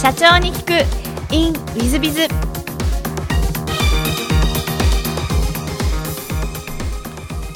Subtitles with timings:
[0.00, 1.34] 社長に聞く。
[1.34, 2.26] In ウィズビズウ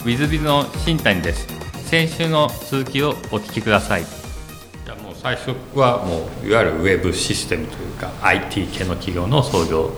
[0.07, 1.47] ィズビズの新谷です。
[1.87, 4.03] 先週の続きをお聞きください。
[4.03, 9.93] じゃあもう最初はもういわゆるウェブシステムというか IT 系の企業の創業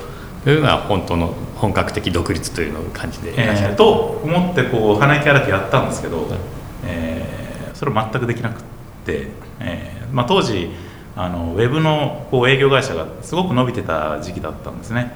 [0.44, 6.28] というのが本当の本格的独立というの感じでいらっしゃる、えー、と思ってこう鼻息荒くやったんですけど、
[6.84, 7.34] えー
[7.74, 8.64] それ全くできなくっ
[9.04, 9.26] て、
[9.58, 10.70] えーまあ、当時
[11.16, 15.12] あのウェブのこう営業会社がすごく伸びてた時期だったんですね。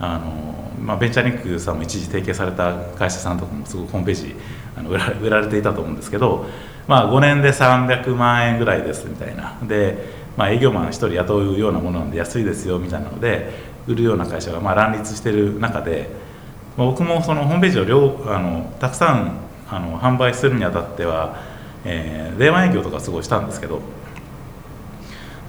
[0.00, 4.34] あの、まあ、ベンチャーリンクさんも一時提携された会社さんとかもすごくホームページ
[4.76, 6.46] あの売ら売られていたと思うんですけど、
[6.88, 9.58] まあ、5年で300万円ぐらいですみたいな。
[9.62, 9.98] で、
[10.36, 13.52] まあ、営業マン1人雇うようなものなんで安いですよみたいなので
[13.86, 16.08] 売るような会社がまあ乱立してる中で、
[16.76, 21.36] まあ、僕もそのホームページを両あのたくさんあの販売するにあたっては、
[21.84, 23.80] えー電話営業とかすごいしたんですけど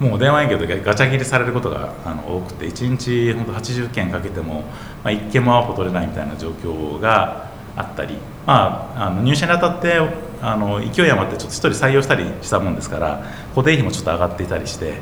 [0.00, 4.62] もう電話営業でガチャ切りされることがあの多くて1日本当80件かけても、
[5.02, 9.98] まあ、1件もアポ取れないみたいな状況があったり、まあ、あの入社にあたって
[10.42, 13.22] あの勢い余ってちょっと1人採用したりしたもんですから
[13.54, 15.00] 固定費もちょっと上がっていたりして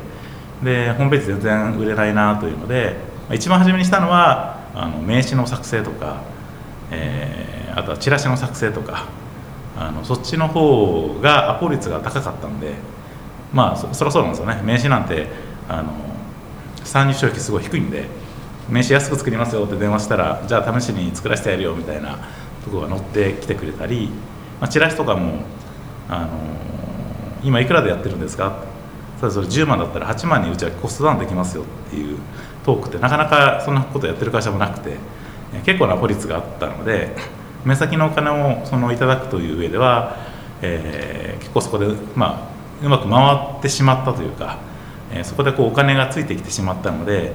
[0.62, 2.96] でホームページ全然売れないなというので、
[3.28, 6.22] まあ一番初めにしたのはあの名刺の作成とか、
[6.90, 9.06] えーあとはチラシの作成とか
[9.76, 12.74] あのそっちの方がアポ率が高かったんで
[13.54, 14.60] まあそそりゃそうなんですよね。
[14.64, 15.28] 名刺なんて
[15.68, 15.92] あの
[16.84, 18.04] 参入障壁すごい低いんで
[18.68, 22.18] 名刺安く作りますよって電話したらじゃあ試しに作らせてやるよみたいな
[22.64, 24.10] とこが乗ってきてくれたり、
[24.60, 25.44] まあ、チラシとかも
[26.08, 26.28] あの
[27.42, 28.64] 今いくらでやってるんですか？
[29.20, 32.18] ただそれ10万だったら8万にうちはコストダウンできますよっていう
[32.64, 34.96] トークってなかなかそんなことやってる会社もなくて
[35.64, 37.14] 結構な法律があったので
[37.64, 40.16] 目先のお金をそのいただくという上では、
[40.60, 44.58] えー結構そこで、まあ、うまく回ってしまったというか、
[45.12, 47.32] えーそこでこうお金がついてきてしまったので、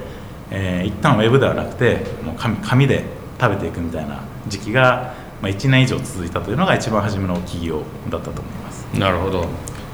[0.52, 3.03] えー一旦ウェブではなくてもう紙紙で
[3.40, 8.86] 食べていくみたいな時期が、まあ、1年以上続いたというのが一番初めの企業だったと思います。
[9.00, 9.46] なるほど。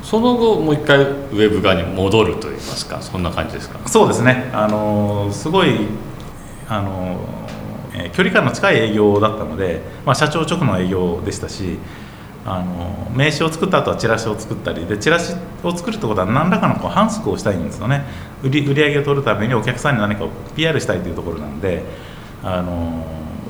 [0.01, 3.79] その後もう一回ウェブ側に戻るといいますかそんな感じですか？
[3.87, 5.87] そうですね、あのすごい、
[6.69, 7.17] あの
[7.93, 11.77] えー距離感の近い営業だったので、まあ、社長直の営業でしたし、
[12.47, 15.33] あの名刺を作った後はチラシを作ったりでチラシ
[15.63, 18.03] を作るってことは何らかのこう反則をしたいんですよね。
[18.43, 21.83] 売り売上げを取るためにお客さんに何かを PR したいというところなんで
[22.43, 23.03] あの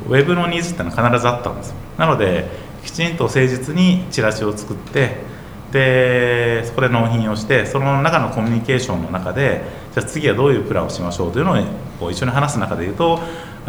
[0.08, 1.76] ウェブのニーズってのは必ずあったんですよ。
[1.98, 2.46] なので
[2.86, 5.18] きちんと誠実にチラシを作って
[5.74, 9.64] でそこで納品をしてその中のコミュニケーションの中で
[9.94, 11.66] じゃあ次はどういうプランをしましょうというのを
[12.00, 13.20] こう一緒に話す中で言うと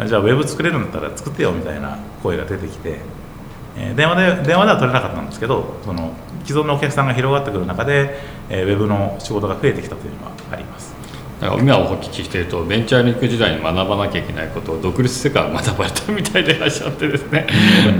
[0.05, 2.99] じゃあウェブ作れるんだったら作ってよみたいな声が出てきて、
[3.77, 6.13] えー電話で電話では取れなかったんですけどその
[6.45, 10.96] 既存のお客さんが広がってくる中で、えーウェブの仕事が増えてきたというのはあります。
[11.39, 17.45] だから今お聞きしているとベンチャーリンク時代に学ばなきゃいけないことを独立してから学ばれたみたいでいらっしゃってですね。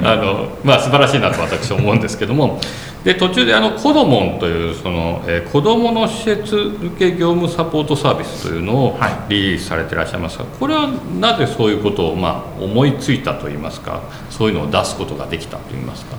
[0.04, 2.60] あの、まあ、素晴らしいなと私は思うんですけども。
[3.04, 9.12] で途中であのコドモンというその、えー子どもの施設向け業務サポートサービスというのをはい。
[9.30, 10.88] リリースされていらっしゃいますがこれは
[11.20, 14.02] なぜそういうことを、まあ、思いついたといいますか？
[14.30, 16.18] そういうのを出すことができたといいますか？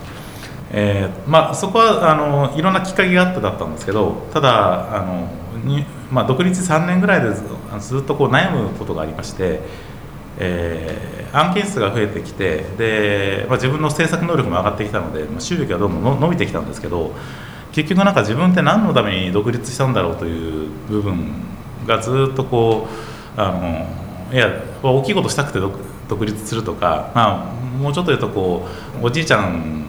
[0.71, 5.29] えーまあ、そこはあのいろんなきっかけがあってだったんですけどただあの
[5.65, 7.33] に、まあ、独立3年ぐらいで
[7.81, 9.61] ずっとこう悩むことがありまして、
[10.39, 17.15] えー案件数が増えてきてで、まあ、自分の制作能力も上がってきたので、まあ、収益がどんどん伸びてきたんですけど
[17.73, 21.33] 結局なんか自分って何のために独立したんだろうという部分
[21.87, 22.89] がずっとこ
[23.37, 24.51] うあのいや
[24.83, 28.67] 大きいことしたくて独立するとか、まあ、もうちょっと言うとこ
[29.03, 29.85] うおじいちゃん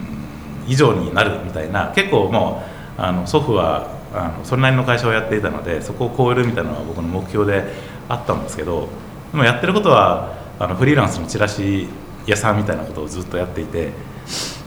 [0.68, 2.62] 以上になるみたいな結構も
[2.98, 7.64] うあの祖父はあのそれなりの会社をやっていたのでそこを超えるみたいなのが僕の目標で
[8.08, 8.88] あったんですけど
[9.30, 11.88] でもやってることはあのフリーランスのチラシ
[12.26, 13.90] 屋さんみたいなことをずっとやっていて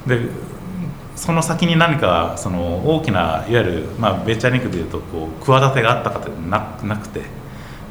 [0.08, 0.30] で
[1.16, 7.22] その先に何かその大きないわゆる、まあ、ベンチャーリンクでいうとこう企てがあったかというとななくて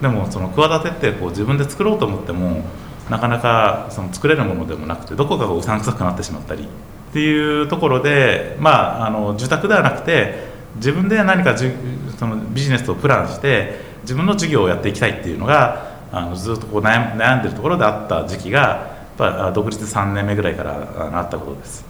[0.00, 2.64] でもその企てってこう自分で作ろうと思っても
[3.08, 6.66] なかなかその作れるものでもなくてどこかがうさんくさくなってしまったりっ
[7.12, 11.72] ていうところで、まあ、あの受託ではなくて自分で何かじゅ
[12.18, 21.84] そのビジネスをプランして自分の事業をやっていきたいっていうのがあのずっとこう悩ん悩んでるところであった時期がやっ独立3年目ぐらいからあったことです。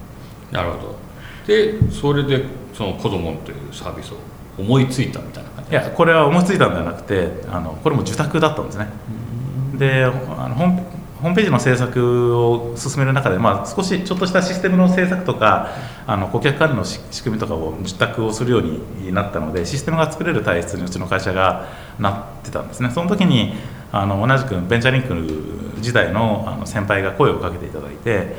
[0.50, 0.96] なるほど。
[1.46, 4.16] でそれでその子どもというサービスを
[4.58, 8.88] 思いついたみたいな感じいやこれは思いついたんではなくてあのこれも受託だったんですね。
[9.74, 10.08] であ
[10.48, 10.82] のホーム
[11.22, 15.68] ホームページの制作を進める中で、まあ、少しちょっとしたシステムの制作とか
[16.04, 21.68] あの顧客管理の仕組みとかを受託をするようになったのでシステムが作れる体質にうちの会社が
[22.00, 22.10] な
[22.40, 22.90] ってたんですね。
[22.90, 23.54] その時に
[23.92, 28.34] あの同じくベンチャーリンク時代のあの先輩が声をかけていただいて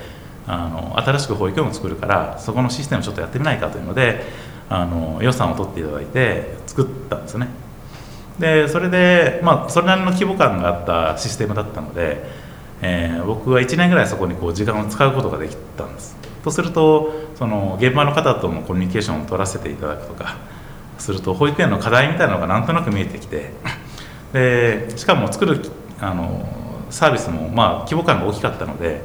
[0.45, 4.25] あの新しく保育園を作るからそこのシステムをちょっとやってみないかというので
[4.67, 7.47] あの予算を取っていただいて作ったんですね。
[8.39, 12.42] でそれで、まあ、それなりの規模感があったシステムだったので、
[12.85, 16.17] えー、僕は1年ぐらいそこにこう時間を使うことができたんです。
[16.43, 20.35] とするとその現場の方とのコミュニケーションを取らせていただくとか
[20.97, 23.51] すると保育園の課題みたいなのがなんとなく見えてきて
[24.33, 25.61] でしかも作る
[26.01, 26.45] あの
[26.89, 29.01] サービスもまあ規模感が大きかったので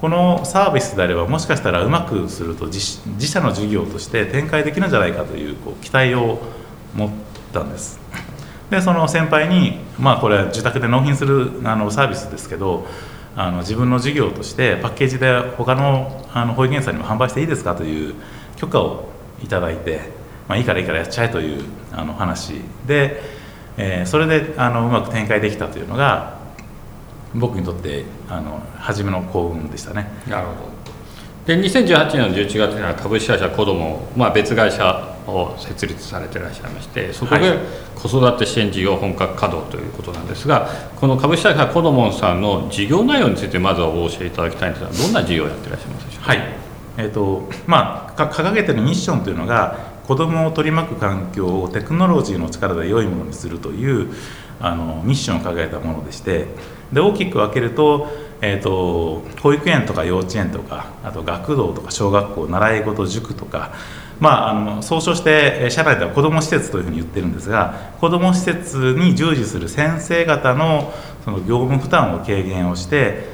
[0.00, 2.80] このサービスであればもしかしたらうまくすると自
[3.10, 6.40] 自社の事業として展開できるんじゃないかというこう期待を
[6.96, 7.10] 持っ
[7.52, 8.00] たんです。
[8.68, 12.86] でその先輩にまあこれは自宅で納品するあのサービスですけど
[13.36, 18.14] あの自分の事業としてパッケージで他のあの保育園さんにも販売していいですかという
[18.56, 19.08] 許可を
[19.42, 20.00] いただいて、
[20.48, 23.22] まあ、いいからいいからやっちゃえというあの話で、
[23.76, 26.38] えー、それであのうまく展開できたというのが
[27.34, 30.10] 僕にとってあの初めの幸運でしたね。
[30.28, 30.72] なるほど
[31.46, 37.58] で2018年の11月には株式会社子ども、まあ、別会社を設立されていらっしゃいましてそこで
[37.94, 46.28] 子育て支援事業本格稼働ということなんですがこの株式会社子どもさんの事業内容についてまずはお教えいただきたいんですがどんな事業をやっていらっしゃいますでしょうか？
[46.32, 46.38] はい
[46.98, 54.12] えーとまあ、掲げてるミッションというのが子どもを取り巻く環境をテクノロジーの力で良いものにするという
[54.60, 56.48] あのミッションを掲げたものでして
[56.92, 58.08] で大きく分けると,、
[58.42, 63.72] えーと、保育園とか幼稚園とかあと学童とか小学校習い事塾とか、
[64.20, 70.92] まあ、あの総称して社内では子ども施設というふうに言ってるんですが子ども施設に従事する先生方の
[71.24, 73.24] その業務負担を軽減をして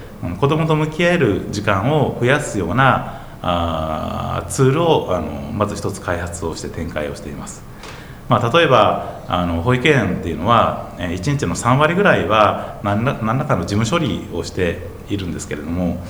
[0.40, 7.62] 子どもと向き合える時間を増やすようなあツールをあのまず一つ開発をして展開をしています。
[8.28, 16.02] まあ、例えばあの保育園っていうのは1日の3割ぐらいは何ら何らかの事務処理をしているんですけれども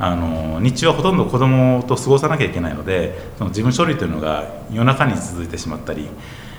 [0.00, 6.08] あの日中はほとんど子どもと過ごさなきゃいけないのでその事務処理というのが夜中に続いてしまったり、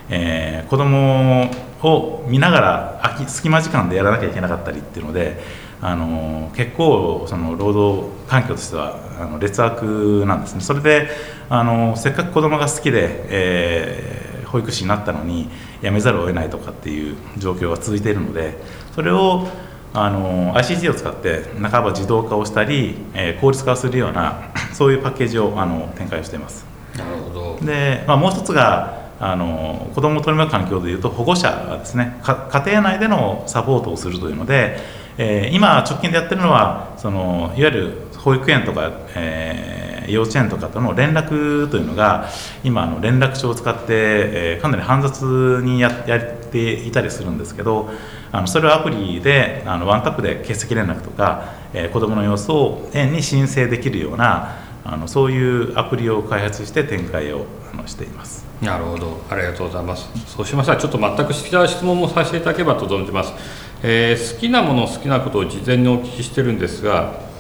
[0.10, 1.50] えー、子ども
[1.82, 5.42] を見ながら隙間時間でやらなきゃいけなかったりっていうので
[5.82, 10.62] あの結構その労働環境としてはあの劣悪なんですね。
[10.62, 11.10] それで
[11.50, 15.48] あのせっかく子どもが好きで、えー保育士になったのに
[15.82, 18.58] 辞めざるを得ないとかっていう状況が続いているので
[18.94, 19.48] それを
[19.94, 26.66] あの ICT を使って半ば自動化をしたり、えー、効率化をするような そういうパッケージをあの展開しています。
[26.98, 34.78] なるほどで、まあ、もう一つがあの子どもを取り巻く環境でいうと保護者がですね家庭内でのサポートをするというので、
[35.18, 42.30] えー、今直近でやってるのはそのいわゆる保育園とか、えー幼稚園とかとの連絡というのが
[42.64, 47.90] 今あの連絡帳を使って、えー、かなり煩雑にややっていたりするんですけど
[48.32, 58.46] あのそれをアプリであのワンタップで欠席連絡とか、えー、子どもの様子を園に申請できるようなあのそういうアプリを開発して展開をあのしています。
[58.62, 60.08] なるほど、ありがとうございます。
[60.28, 63.34] そうしましたら、ちょっと全く違う質問もさせていただければと存じます。
[63.82, 67.31] えー、好きなもの、好きなことを事前にお聞きしてるんですが、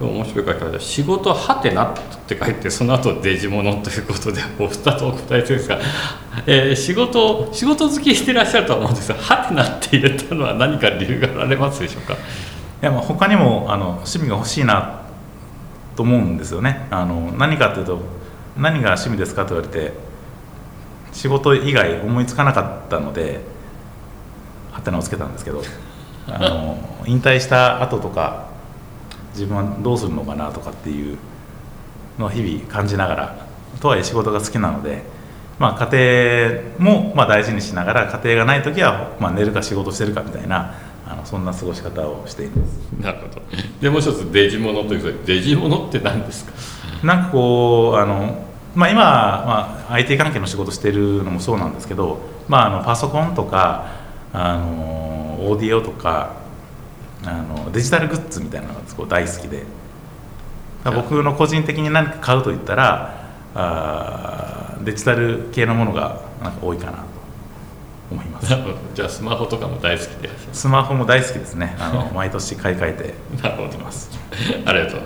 [0.00, 1.94] 面白い書き方仕事はてなっ
[2.26, 5.80] て書いてその後デジモノということでお二つお答えするんですが、
[6.46, 12.14] えー、仕事仕事好きしてらっしゃるとは思うんですがはてなって入れたのは何か理由があられますでしょうか？
[12.14, 12.16] い
[12.80, 15.02] やまあ他にもあの趣味が欲しいな
[15.96, 16.86] と思うんですよね。
[16.90, 18.00] あの何かというと
[18.56, 19.92] 何が趣味ですかと言われて
[21.12, 23.40] 仕事以外思いつかなかったので
[24.70, 25.62] はてなをつけたんですけど
[26.28, 28.47] あの引退した後とか
[29.38, 31.16] 自分はどうするのかなとかっていう
[32.18, 33.46] のを日々感じながら
[33.80, 35.02] とはいえ仕事が好きなので、
[35.58, 40.74] まあ、家庭もまあ大事にしながら家庭がない時はまあ寝るか仕事してるかみたいな
[41.06, 42.78] あのそんな過ごし方をしています。
[43.00, 43.42] なるほど。
[43.80, 46.52] でもう一つデジモノというデジモノって何ですか？
[47.06, 52.18] なんかこうあの、まあ、今、まあ、IT 関係の仕事してるのもそうなんですけど、
[52.48, 53.92] まあ、あのパソコンとか
[54.32, 56.34] あのオーディオとか
[57.24, 59.64] あのデジタルグッズみたいなのがすごい大好きで。
[60.84, 67.04] 僕の個人的に何か買うと言ったらあデジタル系のものがなんか多いかなと
[68.10, 68.54] 思います。
[68.94, 70.30] じゃあスマホとかも大好きで。
[70.52, 71.76] スマホも大好きですね。
[71.78, 73.14] あの 毎年買い替えて。
[73.42, 73.78] なるほど。
[73.78, 74.10] ます
[74.64, 75.00] ありがとう。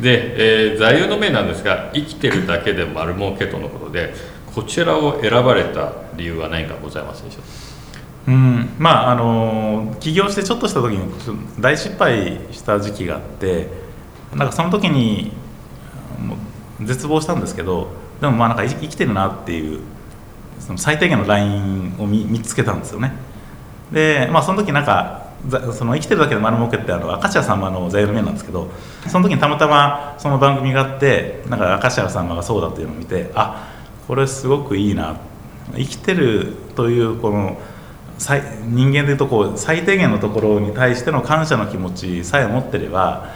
[0.00, 4.14] で、えー、座右の銘なんですが生きてるだけで丸儲けとのことで
[4.54, 7.48] こちらを選ばれた理由は何かございますでしょうか？
[8.28, 13.68] うんまああの起業してちょっとした時に大失敗した時期があって
[14.34, 15.30] なんかその時に
[16.80, 19.78] 絶望したんですけどでもまあなんか生きてるなっていう
[20.58, 23.12] その最低限のラインを見見つけたんですよね。
[23.92, 25.28] でまあその時なんか
[25.72, 28.68] その生きてるだけで丸儲けってあの明石家さんまの座右の銘なんですけど
[29.06, 33.72] その時にたまたまその番組があってなんか明石家さんまがそうだっていうのを見てあ
[34.08, 35.16] これすごくいいな。
[35.76, 37.56] 生きてるというこの
[38.22, 43.30] 人間でいうとこう最低限のところに対しての感謝の気持ちさえ持ってれば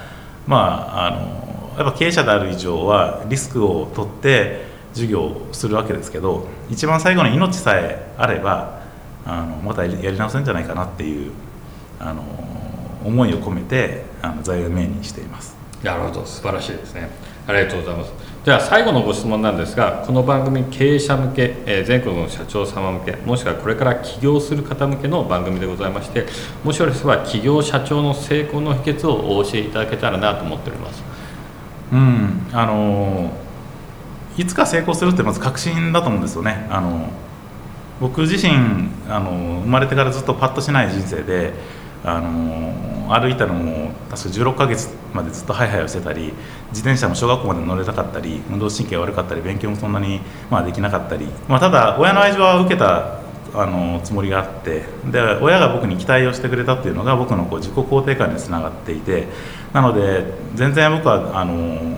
[0.45, 8.81] まああのやっぱ経営者である以上はリスクを取って授業をするわけですけど一番最後に命さえあれば
[9.25, 11.31] あのまたやり直せんじゃないかなっていう
[11.99, 12.23] あの
[13.03, 15.55] 思いを込めてあの座右銘にしています。
[15.83, 16.25] なるほど。
[16.25, 17.09] 素晴らしいですね。
[17.47, 18.27] ありがとうございます。
[18.47, 26.25] では最後のご質問なんですがこの番組経営者向け、えー、全国の社長様向けもしくはこれから起業する方向けの番組でございまして
[26.63, 31.03] もしよろしければ起業社長の成功の秘訣をお教えいただけたらなと思っております。
[31.91, 33.31] うんあの
[34.37, 36.67] いつか成功するってまず確信だと思うんですよね。
[36.69, 37.09] あの
[37.99, 38.53] 僕自身
[39.09, 41.53] あの生まれてからずっとパッとしない人生で
[42.03, 46.33] あの歩いたのも確か16ヶ月までずっとハイハイをしてたり
[46.69, 53.21] 自転車も小学校まで乗れなかったり運動神経悪かったり勉強もそんなに、まあ、できなかったり、まあ、ただ親の愛情は受けた
[53.53, 59.27] あのつもりがあってで親が僕に期待をしてくれたっていうのが僕のこう自己肯定感につながっていて
[59.73, 61.97] なので全然僕はあの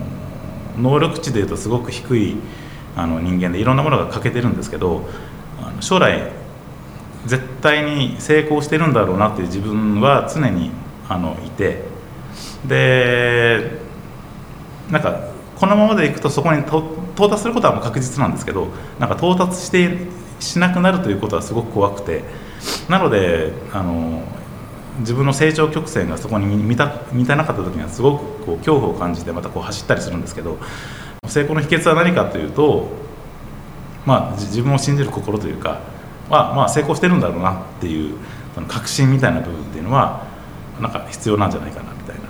[0.77, 2.37] 能力値でいうとすごく低い
[2.95, 5.09] あの人間でいろんなものが欠けてるんですけど
[5.81, 6.31] 将来
[7.25, 10.71] 絶対に成功してるんだろうなっていう自分は常に
[11.07, 11.83] あのいて。
[12.65, 13.79] で
[14.91, 16.83] なんかこのままでいくとそこに到
[17.29, 19.97] 達することはもう確実なんですけどなんか到達して
[20.39, 22.23] しなくなるということはすごく怖くて。
[22.89, 24.23] なのであの
[24.99, 30.57] 自分の成長曲線がそこに満た満たなかった時にはすごくこう恐怖を感じてまたこう走ったりするんですけど
[31.25, 32.89] 成功の秘訣は何かというと
[34.05, 35.79] まあ自分を信じる心というか
[36.29, 38.15] は、まあ、成功してるんだろうなっていう
[38.55, 40.27] その確信みたいな部分っていうのは
[40.79, 42.21] なんか必要なんじゃないかなみたいな。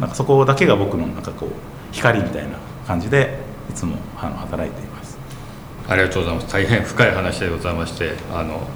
[0.00, 1.48] なんかそこだけが僕のなんかこう
[1.92, 3.38] 光みたいな感じで
[3.70, 5.16] いつもあの働いています。
[5.88, 6.52] ありがとうございます。
[6.52, 8.66] 大変深い話でございましてあの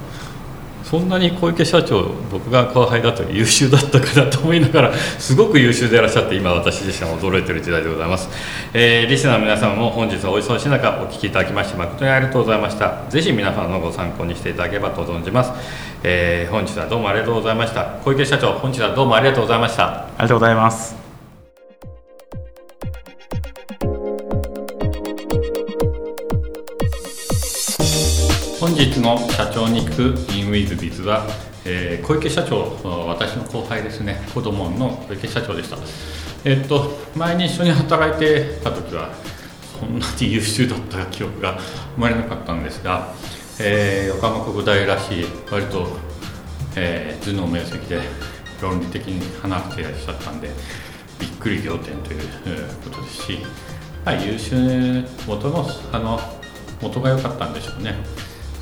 [0.89, 8.29] そんなに小池社長僕が後輩だと優秀だったかなと思いながらすごく優秀でいらっしゃって今私自身は驚いている時代でございます、
[8.73, 13.05] えー、リスナーの皆様も本日はお忙しい中お聞きいただきまして誠にありがとうございました。
[13.11, 15.51] ぜひ皆さんのご参考にしていただければと存じます、
[16.05, 17.99] えー、本日はどうもありがとうございました。
[18.05, 20.05] 小池社長本日はどうもありがとうございました。
[20.05, 21.06] ありがとうございます。
[28.77, 31.27] 日の社長に聞く in with biz は、
[31.65, 32.77] えー、小池社長
[33.09, 34.21] 私の後輩ですね。
[34.35, 35.79] 子供の小池社長でした。
[36.45, 39.13] えっと前に一緒に働いてた時は
[39.81, 41.59] そんなに優秀だった記憶が
[41.95, 43.15] 生まれなかったんですが、
[43.59, 45.87] えー、横浜国大らしい割と、
[46.77, 48.01] えー、頭脳明晰で
[48.61, 50.51] 論理的に話していらっしゃったんで
[51.19, 52.21] びっくり仰天という
[52.85, 53.39] ことですし、
[54.05, 56.21] まあ、優秀元のあの
[56.83, 57.95] 元が良かったんでしょうね。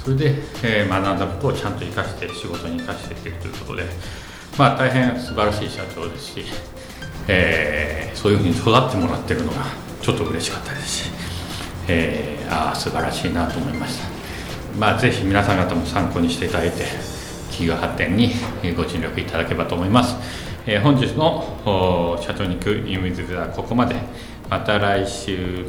[0.04, 3.84] それで、えー、学んだことをちゃんと生かして仕事に生かしていけるということで、
[4.58, 6.44] まあ、大変素晴らしい社長ですし、
[7.26, 9.64] えー、そういうふうに育ってもらってるのが
[10.02, 11.10] ちょっと嬉しかったですし、
[11.88, 14.06] えー、ああ素晴らしいなと思いました、
[14.78, 16.84] まあ、ぜひ皆さん方も参考にしていただいて
[17.48, 18.30] 企業発展に
[18.76, 20.16] ご尽力いただければと思います、
[20.66, 23.96] えー、本日の社長に行くインウィズはここまで。
[24.50, 25.66] また来週。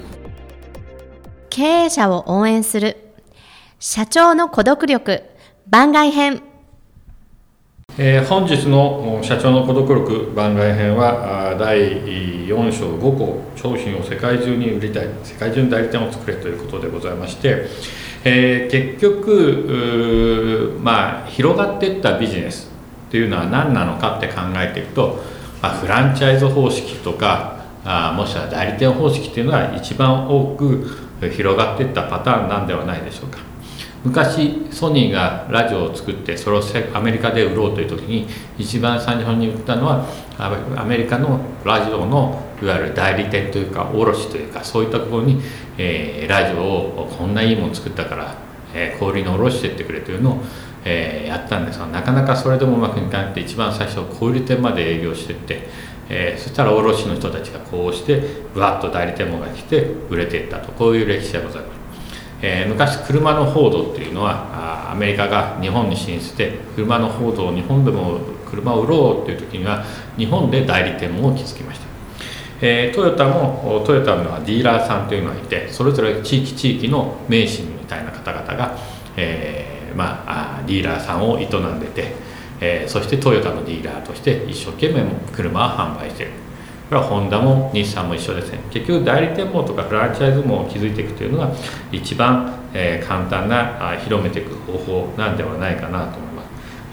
[1.50, 3.05] 経営者を応援する
[3.80, 5.24] 社長の孤独力
[5.68, 6.42] 番外編
[7.98, 12.02] えー、本日の社長の孤独力番外編は第
[12.48, 17.68] 4章5個商品を世界中に売りたい世界中に代理店を作れということでございまして、
[18.24, 22.70] えー、結局まあ広がっていったビジネス
[23.08, 25.22] っていうのは何なのかって考えていくと、
[25.62, 30.86] まあ、フランチャイズ方式とかあもしくは代理店方式っていうのは一番多く
[31.34, 33.55] 広がっていったパターンなんではないでしょうか。
[34.06, 36.62] 昔ソニーがラジオを作ってそれを
[36.94, 40.06] アメリカで売ろうという時に一番最初に売ったのは
[40.38, 45.42] アメリカのラジオのいわゆる代理店というか卸というかそういったところに、
[45.80, 48.36] えー、ラジオをこんないいもの作ったから、
[48.76, 50.38] えー、小売りの卸してってくれというのを、
[50.86, 55.68] えー、やったんですがなかなかそれでもうまくいかなくて一番最初小売店まで営業してって、
[56.10, 58.22] えー、そしたら卸の人たちがこうして
[58.54, 61.75] ぶわっと代理店もが来て売れていったとこういう歴史でございます。
[62.48, 69.84] えー、昔車のフォードっていうのはアメリカが日本に進出して車の報道を日本でも車を売ろうっていう時には
[70.16, 71.88] 日本で代理店も築きました、
[72.62, 78.78] えー、トヨタもトヨタのはディーラーさんというのがいてそれぞれ地域地域の名神みたいな方々が、
[79.18, 82.14] えー、まあ、ディーラーさんを営んでて、
[82.62, 86.45] え、そしてトヨタのディーラーとして一生懸命車を販売してる。
[86.90, 91.52] これはホンダも日産も一緒ですね結局代理店網とかフランチャイズ網を築いていくというのが
[91.92, 96.44] 一番、えー、簡単なあ広めていく方法なんではないかなと思いま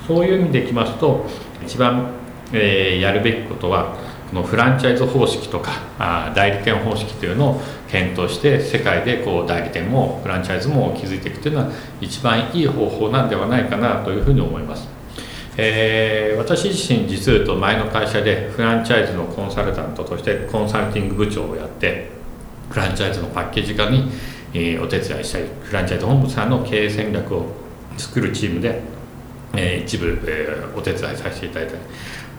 [0.01, 1.27] すそういう意味でいきますと
[1.63, 2.11] 一番、
[2.53, 3.97] えー、やるべきことは
[4.31, 11.71] このフランチャイズ方式とかあ代理店方式というのを検討して世界でこう代理店もフランチャイズも築いていくというのは
[12.01, 14.92] 一番いい方法なんではないかなというふうに思います。
[15.57, 22.11] えー、私自身実を言うと前の会社でフランチャイズのコンサルタントとしてコンサルティング部長をやって
[22.71, 24.11] フランチャイズのパッケージ化に、
[24.55, 27.47] えー、お手伝いしたりフランチャイズ本部さんの経営戦略を
[27.99, 28.81] 作るチームで、
[29.55, 31.79] えー、一部、えー、お手伝いさせていただいたり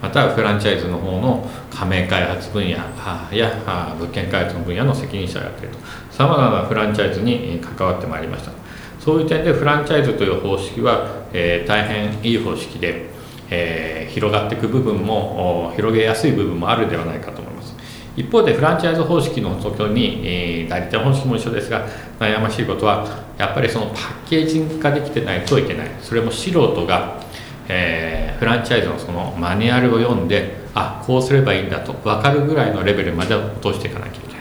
[0.02, 5.78] またフランチャイズの方の加盟開発分野や物件開発の分野の責任者をやっていると。
[6.10, 8.63] さまざまなフランチャイズに関わってまいりました。
[9.04, 13.04] そういう点でフランチャイズという方式は、えー、大変いい方式で、
[13.50, 17.74] えー、広がっていく部分も広げやすい部分もあるではないかと思います。
[18.16, 21.86] 一方でフランチャイズ方式の時に、えー、代理店方式も一緒ですが
[22.18, 23.06] 悩ましいことは
[23.36, 23.96] やっぱりそのパッ
[24.30, 25.90] ケージング化できてないといけない。
[26.00, 27.20] それも素人が、
[27.68, 34.36] えー、フランチャイズのそのマニュアルを読んであこうすればいいんだと分かるぐらいのレベルまで落としていかなきゃいけない、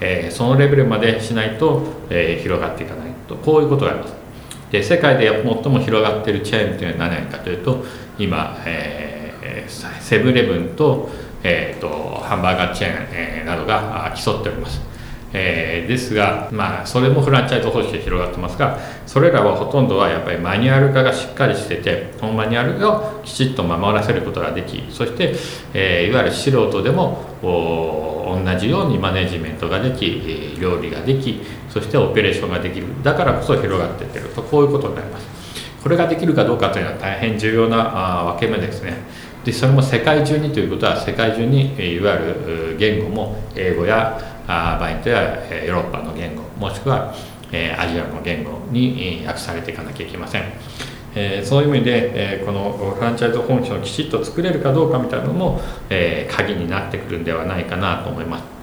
[0.00, 3.07] えー、そのレベルまでしないと、え、広がっていかない。
[3.28, 4.14] とこういうことがあります。
[4.70, 7.84] で世界で最も広がっているチェーンというのは何かというと
[8.18, 11.08] 今、えー、セブンイレブンと,、
[11.42, 11.88] えーと、
[12.22, 14.82] ハンバーガーチェーン、えー、などが競っております、
[15.32, 25.34] えー、ですが、まあ、それもフランチャイズ方式で広がってますがそれらはほとんどはやっぱりマニュアル化がしっかりしててそのマニュアルをきちっと守らせることができそして、
[25.74, 32.86] えー、いわゆる素人でも同じようにマネジメントができ料理ができそしてオペレーションができる。
[33.02, 34.28] だからこそ広がっていってる。
[34.30, 35.26] とこういうことになります。
[35.82, 38.96] これができるかどうかというのは大変重要な分け目ですね。
[39.44, 47.14] でそれも世界中にということは世界中にいわゆる言語も英語や場合によってはヨーロッパの言語もしくは
[47.78, 50.42] アジアの言語に訳されていかなきゃいけません
[51.14, 58.58] え、そういう意味で、え、このフランチャイズ本社をきちっと作れるかどうかみたいなのも、え、鍵になってくるんではないかなと思います。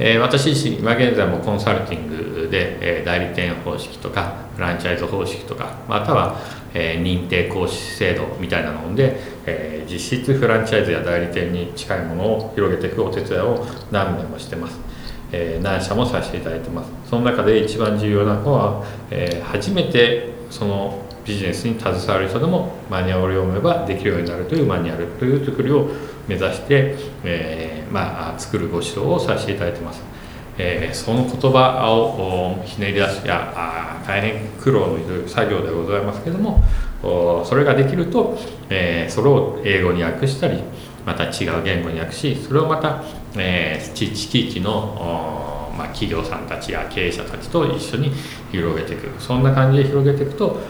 [0.00, 6.40] え私自身今現在もコンサルティングで、え代理店方式とかフランチャイズ方式とかまたは、
[6.74, 9.16] え認定講師制度みたいなので、
[9.46, 14.93] え実質フランチャイズや代理店に近いものを広げていくお手伝いを何年もしてます。
[15.34, 25.88] え何社もさせていただいてますその中で一番重要なのは、え初めてそのビジネスに携わる人でもマニュアルを読めばできるようになるというマニュアルという作りを
[26.28, 30.02] 目指して、えー、まあ、作るご指導をさせていただいてます。
[30.56, 36.62] えー、その言葉をひねり出すやあ大変苦労のいる作業でございますけども
[37.44, 38.38] それができると、
[38.70, 40.62] えー、それを英語に訳したり
[41.04, 43.02] また違う言語に訳しそれをまた、
[43.36, 48.12] えー、地域のまあ、企業さんたちや経営者たちと一緒に
[48.52, 49.10] 広げていく。
[49.20, 50.60] そんな感じで広げていくと、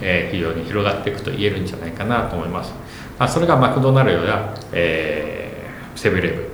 [0.00, 2.72] えー、非常に広がっていくと言えるんじゃないかなと思います、
[3.18, 6.46] まあ、それがマクドナルドや、えー、セブンイレブン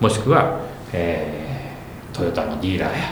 [0.00, 0.60] もしくは、
[0.92, 3.04] えー、トヨタのディーラーや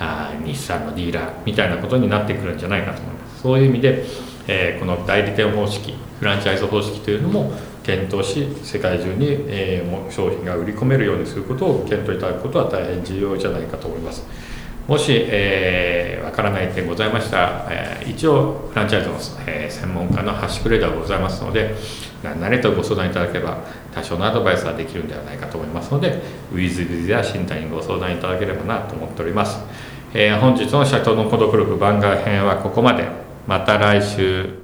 [0.00, 3.42] あ日産のディーラーみたいなことになってくるんじゃないかと思います。
[3.42, 4.04] そういう意味で、
[4.48, 7.52] えー、この代理店方式フランチャイズ方式というのも
[7.84, 14.24] 検討し世界中に、えー、商品が売り込めるようにすることを検討いただくことは大変重要じゃないかと思います。
[14.88, 19.16] もし、えー、分からない点ございましたら、えー、一応フランチャイズの、
[19.46, 21.74] えー、専門家の発宿レーダーございますので
[22.22, 23.58] 何とご相談いただければ
[23.94, 26.20] 多少のアドバイスはできるんではないかと思いますので
[26.52, 29.58] ウィズビズや新谷にご相談いただければなと思っております、
[30.12, 33.24] えー、本日の社長の孤独力番外編はここまで。
[33.46, 34.63] また来週。